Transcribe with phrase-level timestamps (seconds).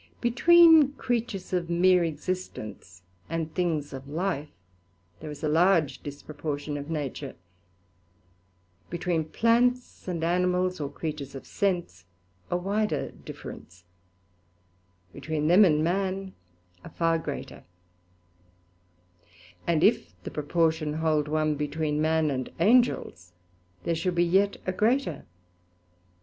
[0.19, 4.49] Between creatures of meer existence and things of life,
[5.19, 7.35] there is a large disproportion of nature;
[8.89, 12.05] between plants and animals or creatures of sense,
[12.49, 13.83] a wider difference;
[15.13, 16.33] between them and man,
[16.83, 17.63] a far greater:
[19.67, 23.33] and if the proportion hold one, between Man and Angels
[23.83, 25.27] there should be yet a greater.